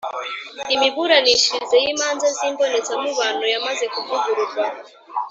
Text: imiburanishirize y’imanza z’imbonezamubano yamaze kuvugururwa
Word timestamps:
imiburanishirize 0.73 1.75
y’imanza 1.83 2.27
z’imbonezamubano 2.37 3.43
yamaze 3.53 3.85
kuvugururwa 3.93 4.63